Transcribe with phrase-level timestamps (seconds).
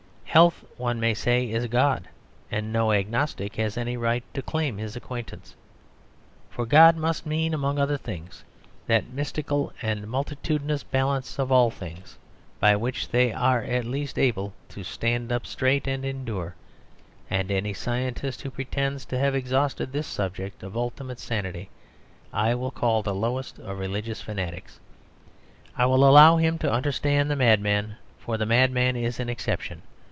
[0.33, 2.07] Health, one may say, is God;
[2.49, 5.57] and no agnostic has any right to claim His acquaintance.
[6.49, 8.41] For God must mean, among other things,
[8.87, 12.17] that mystical and multitudinous balance of all things,
[12.61, 16.55] by which they are at least able to stand up straight and endure;
[17.29, 21.69] and any scientist who pretends to have exhausted this subject of ultimate sanity,
[22.31, 24.79] I will call the lowest of religious fanatics.
[25.75, 29.81] I will allow him to understand the madman, for the madman is an exception.